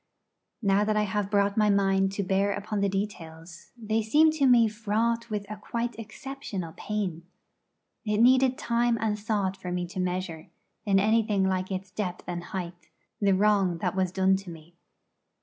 Now 0.63 0.83
that 0.83 0.97
I 0.97 1.03
have 1.03 1.29
brought 1.29 1.55
my 1.57 1.69
mind 1.69 2.11
to 2.13 2.23
bear 2.23 2.53
upon 2.53 2.81
the 2.81 2.89
details, 2.89 3.69
they 3.77 4.01
seem 4.01 4.31
to 4.31 4.47
me 4.47 4.67
fraught 4.67 5.29
with 5.29 5.45
a 5.47 5.57
quite 5.57 5.93
exceptional 5.99 6.73
pain. 6.75 7.21
It 8.03 8.17
needed 8.17 8.57
time 8.57 8.97
and 8.99 9.19
thought 9.19 9.55
for 9.55 9.71
me 9.71 9.85
to 9.89 9.99
measure, 9.99 10.49
in 10.87 10.99
anything 10.99 11.45
like 11.47 11.69
its 11.69 11.91
depth 11.91 12.23
and 12.25 12.45
height, 12.45 12.89
the 13.19 13.33
wrong 13.35 13.77
that 13.77 13.95
was 13.95 14.11
done 14.11 14.35
to 14.37 14.49
me. 14.49 14.73